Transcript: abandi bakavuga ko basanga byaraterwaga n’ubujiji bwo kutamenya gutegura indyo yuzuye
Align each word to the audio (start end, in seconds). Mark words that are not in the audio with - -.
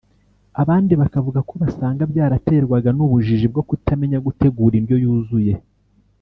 abandi 0.61 0.93
bakavuga 1.01 1.39
ko 1.49 1.53
basanga 1.61 2.03
byaraterwaga 2.11 2.89
n’ubujiji 2.93 3.45
bwo 3.51 3.61
kutamenya 3.69 4.17
gutegura 4.25 4.73
indyo 4.77 4.95
yuzuye 5.03 5.53